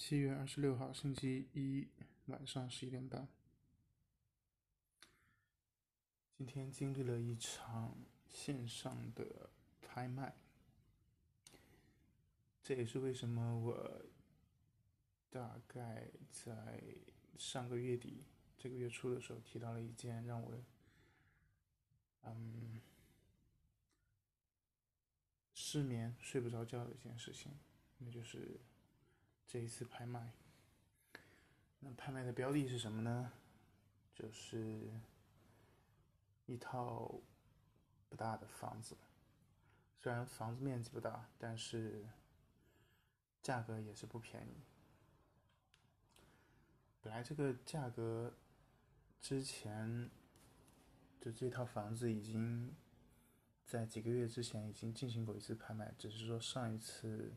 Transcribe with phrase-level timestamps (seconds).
[0.00, 1.86] 七月二十六号星期一
[2.24, 3.28] 晚上十一点半，
[6.38, 7.94] 今天经历了一场
[8.26, 9.50] 线上的
[9.82, 10.34] 拍卖，
[12.62, 14.02] 这也是为什么我
[15.28, 16.82] 大概在
[17.36, 18.24] 上个月底、
[18.56, 20.64] 这个月初的时候提到了一件让我
[22.22, 22.80] 嗯
[25.52, 27.52] 失眠、睡不着觉的一件事情，
[27.98, 28.58] 那就是。
[29.52, 30.30] 这一次拍卖，
[31.80, 33.32] 那拍卖的标的是什么呢？
[34.14, 34.88] 就是
[36.46, 37.20] 一套
[38.08, 38.96] 不大的房子，
[39.98, 42.06] 虽然房子面积不大，但是
[43.42, 44.62] 价格也是不便宜。
[47.02, 48.32] 本来这个价格
[49.20, 50.08] 之前
[51.20, 52.72] 就这套房子已经
[53.66, 57.34] 在几个月之前已经进行过一次拍卖，只是说上一次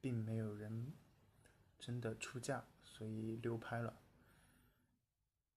[0.00, 0.92] 并没有人。
[1.78, 4.00] 真的出价，所以流拍了，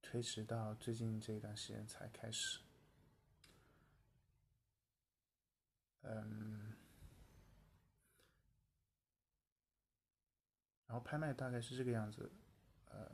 [0.01, 2.59] 推迟到最近这一段时间才开始。
[6.03, 6.75] 嗯，
[10.85, 12.31] 然后拍卖大概是这个样子，
[12.85, 13.11] 呃，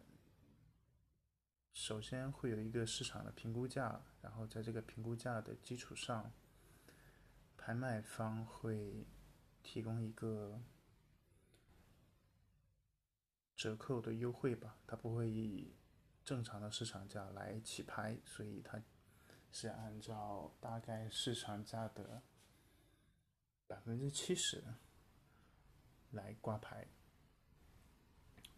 [1.73, 6.31] 首先会有一个市场的评估价，然后在这个评估价的基础上，
[7.57, 9.07] 拍卖方会
[9.63, 10.61] 提供一个。
[13.57, 15.73] 折扣的优惠吧，它不会以
[16.23, 18.79] 正常的市场价来起拍，所以它
[19.51, 22.21] 是按照大概市场价的
[23.65, 24.63] 百分之七十
[26.11, 26.87] 来挂牌。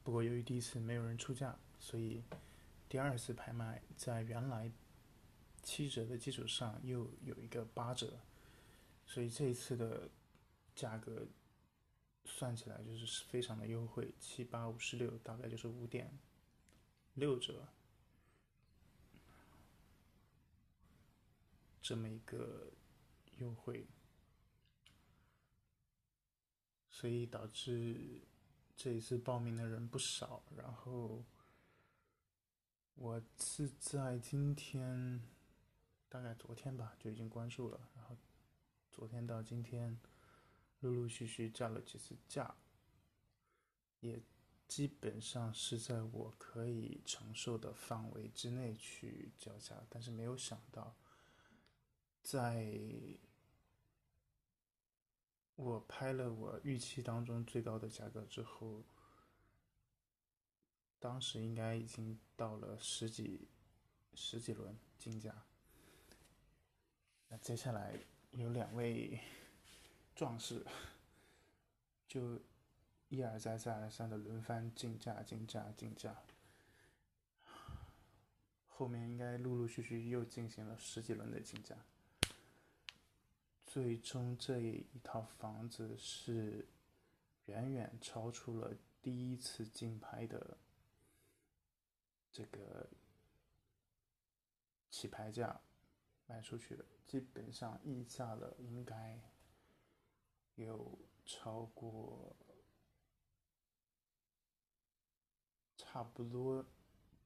[0.03, 2.21] 不过由于第一次没有人出价，所以
[2.89, 4.69] 第二次拍卖在原来
[5.63, 8.19] 七折的基础上又有一个八折，
[9.05, 10.09] 所以这一次的
[10.75, 11.25] 价格。
[12.29, 16.17] 算起来就是非常的优惠，七八五十六，大概就是五点
[17.15, 17.67] 六折，
[21.81, 22.71] 这么一个
[23.39, 23.87] 优惠，
[26.89, 28.21] 所以导致
[28.77, 30.43] 这一次报名的人不少。
[30.55, 31.25] 然后
[32.93, 35.21] 我是在今天，
[36.07, 38.15] 大概昨天吧就已经关注了，然后
[38.91, 39.99] 昨天到今天。
[40.81, 42.55] 陆陆续续叫了几次价，
[43.99, 44.21] 也
[44.65, 50.95] 基本上是在我可以承受的范围之内去叫价，但是没有想到，
[52.23, 52.79] 在
[55.55, 58.85] 我拍了我预期当中最高的价格之后，
[60.97, 63.49] 当时应该已经到了十几
[64.13, 65.43] 十几轮竞价，
[67.27, 67.99] 那接下来
[68.31, 69.19] 有两位。
[70.19, 70.65] 壮士
[72.05, 72.41] 就
[73.07, 76.13] 一而再、再而三的轮番竞价、竞价、竞价，
[78.67, 81.77] 后面应该陆陆续续又进行了十几轮的竞价，
[83.65, 86.67] 最终这一套房子是
[87.45, 90.57] 远远超出了第一次竞拍的
[92.29, 92.89] 这个
[94.91, 95.61] 起拍价
[96.27, 99.17] 卖出去的，基本上溢价了，应该。
[100.65, 102.35] 有超过
[105.77, 106.65] 差不多，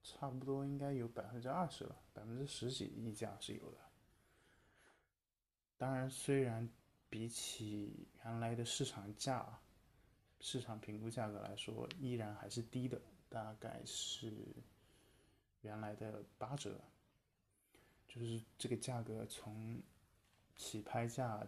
[0.04, 3.78] 差不多应该有百分之二十了，百分之十几溢价是有的。
[5.78, 6.70] 当然，虽然
[7.10, 9.60] 比起原来的市场价、
[10.40, 14.32] 市场评估价格来说，依然还是低的，大概是
[15.62, 16.80] 原来的八折。
[18.08, 19.82] 就是这个价格从
[20.56, 21.46] 起拍价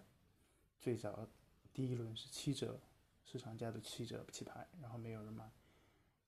[0.80, 1.28] 最早。
[1.76, 2.80] 第一轮是七折，
[3.26, 5.52] 市场价的七折起拍，然后没有人买，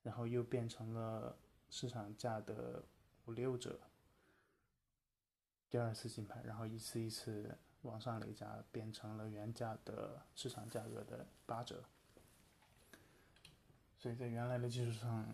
[0.03, 1.37] 然后又变成了
[1.69, 2.83] 市场价的
[3.25, 3.79] 五六折。
[5.69, 11.81] 第二次竞拍，然后一次一次往上累加，变成了原价的市场价格的八折。
[13.97, 15.33] 所以在原来的基础上，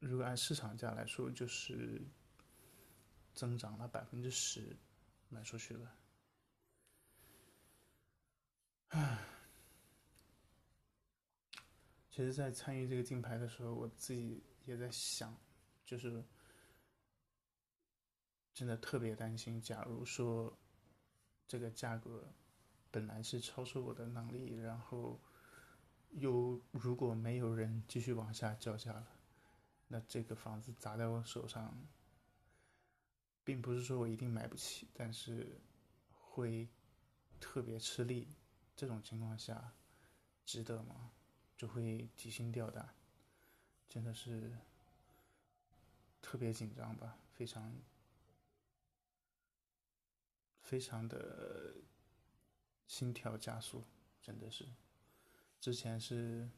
[0.00, 2.00] 如果按市场价来说，就是
[3.34, 4.74] 增长了百分之十
[5.28, 5.94] 卖出去了。
[8.90, 9.18] 唉，
[12.08, 15.36] 其实，在参与这个竞拍的时候，我自己也在想，
[15.84, 16.24] 就是
[18.54, 20.56] 真的特别担心，假如说
[21.46, 22.32] 这个价格
[22.90, 25.20] 本来是超出我的能力，然后
[26.12, 29.06] 又如果没有人继续往下叫价了，
[29.88, 31.86] 那这个房子砸在我手上，
[33.44, 35.60] 并不是说我一定买不起，但是
[36.10, 36.68] 会
[37.38, 38.28] 特别吃力。
[38.76, 39.72] 这种情况下，
[40.44, 41.10] 值得吗？
[41.56, 42.94] 就会提心吊胆。
[43.88, 44.52] 真的是
[46.20, 47.72] 特别紧张吧，非常
[50.60, 51.76] 非常的
[52.86, 53.84] 心跳加速，
[54.20, 54.66] 真的是。
[55.60, 56.50] 之前是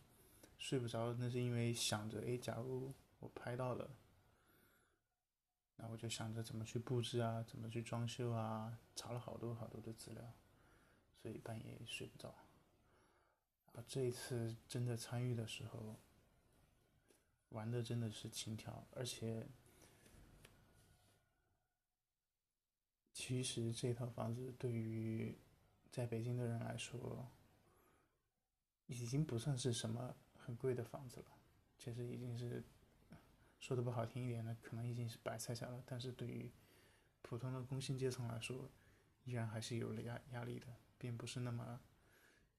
[0.59, 3.89] 睡不着，那是因为想着，哎，假如我拍到了，
[5.77, 10.33] 那我就想着怎么去布置啊，怎么去装修啊，查了好多好多的资料，
[11.23, 12.29] 所以半夜睡不着。
[13.73, 15.97] 啊，这一次真的参与的时候，
[17.51, 19.47] 玩的真的是轻佻，而且
[23.13, 25.37] 其实这套房子对于
[25.91, 27.29] 在北京的人来说。
[28.91, 31.27] 已经不算是什么很贵的房子了，
[31.77, 32.65] 其实已经是
[33.61, 35.83] 说的不好听一点的，可能已经是白菜价了。
[35.85, 36.51] 但是对于
[37.21, 38.71] 普通的工薪阶层来说，
[39.25, 40.67] 依然还是有了压压力的，
[40.99, 41.81] 并不是那么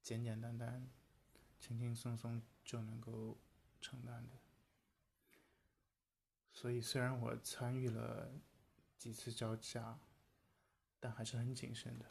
[0.02, 0.90] 简简单单、
[1.60, 3.38] 轻轻松松就能够
[3.82, 4.36] 承担的。
[6.52, 8.32] 所以虽然我参与了
[8.98, 10.00] 几次交价，
[11.00, 12.06] 但还是很谨慎的。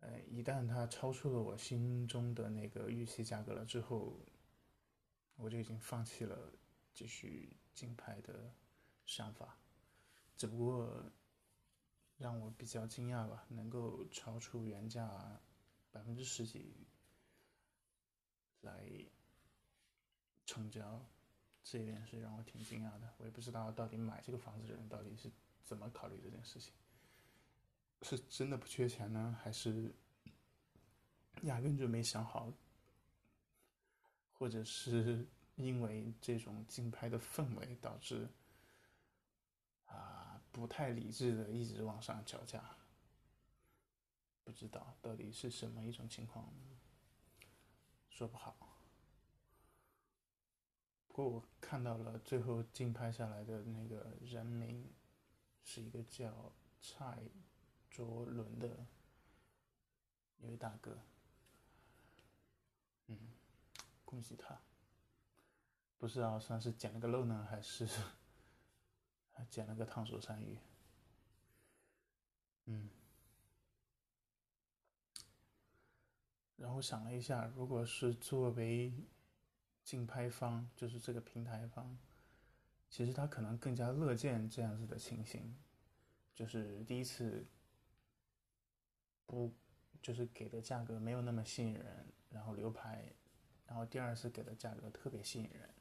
[0.00, 4.18] 呃，一旦它超出了我心中的那个预期价格了之后，
[5.36, 6.52] 我就已经放弃了
[6.92, 8.52] 继续竞拍的
[9.06, 9.56] 想法。
[10.36, 11.10] 只不过
[12.16, 15.40] 让我比较惊讶吧，能够超出原价
[15.90, 16.86] 百分之十几
[18.60, 18.88] 来
[20.46, 21.04] 成交，
[21.62, 23.12] 这一点是让我挺惊讶的。
[23.18, 25.30] 我也不知道到底买这个房子的人到底是
[25.64, 26.72] 怎么考虑这件事情。
[28.02, 29.94] 是真的不缺钱呢，还是
[31.42, 32.52] 压根就没想好？
[34.32, 35.26] 或者是
[35.56, 38.28] 因为这种竞拍的氛围导致
[40.54, 42.62] 不太理智的一直往上叫价？
[44.44, 46.54] 不知道到底是什么一种情况，
[48.08, 48.56] 说不好。
[51.08, 54.92] 不过我看到了最后竞拍下来的那个人名，
[55.64, 57.18] 是一个叫蔡。
[57.90, 58.88] 卓伦的
[60.38, 60.98] 一位大哥，
[63.06, 63.16] 嗯，
[64.04, 64.60] 恭喜他。
[65.96, 67.88] 不知道算是捡了个漏呢，还是
[69.34, 70.58] 还捡了个烫手山芋。
[72.64, 72.88] 嗯，
[76.56, 78.90] 然后想了一下，如果是作为
[79.82, 81.98] 竞拍方，就是这个平台方，
[82.88, 85.54] 其实他可能更加乐见这样子的情形，
[86.34, 87.46] 就是第一次。
[89.26, 89.50] 不，
[90.02, 93.10] 就是给的价格没有那么吸引人，然后流拍，
[93.66, 95.74] 然后第二次给的价格特别吸引人，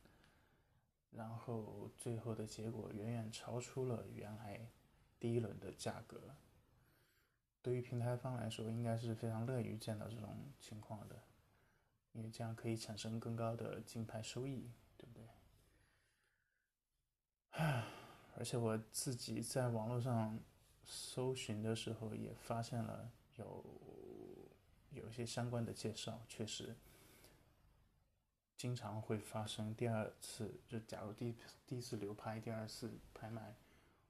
[1.15, 4.67] 然后最后的结果远远超出了原来
[5.19, 6.35] 第一轮的价格。
[7.61, 11.21] 对于平台方来说，应该是非常乐于见到这种情况的，
[12.11, 15.27] 因为这样可以产生更高的竞拍收益，对不对？
[17.51, 17.85] 唉，
[18.37, 20.39] 而且我自己在网络上
[20.83, 23.11] 搜寻的时候也发现了。
[23.35, 23.65] 有
[24.91, 26.75] 有一些相关的介绍，确实
[28.63, 31.35] 经常会发生第二次，就假如第
[31.67, 33.57] 第一次流拍，第二次拍卖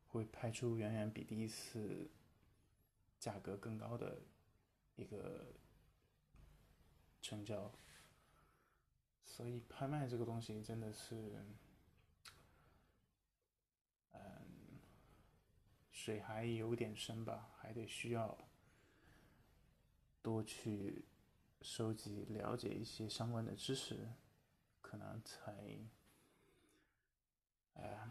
[0.10, 2.08] 会拍出远远比第一次
[3.18, 4.22] 价格更高的
[4.96, 5.56] 一个
[7.20, 7.72] 成交，
[9.26, 11.44] 所以拍卖这个东西真的是，
[14.12, 14.22] 嗯，
[15.92, 18.38] 水还有点深吧，还得需要。
[20.22, 21.04] 多去
[21.64, 24.12] 收集、了解一些相关的知识，
[24.83, 25.52] 可能才，
[27.73, 28.07] 哎，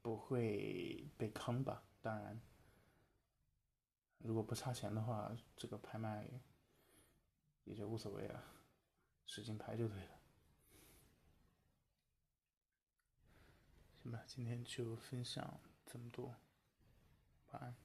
[0.00, 1.82] 不会被坑吧。
[2.00, 2.40] 当然，
[4.18, 6.26] 如果不差钱的话，这个拍卖
[7.64, 8.42] 也就无所谓了，
[9.26, 10.18] 使劲拍就对了。
[14.02, 16.34] 行吧，今天就分享这么多。
[17.50, 17.76] 晚安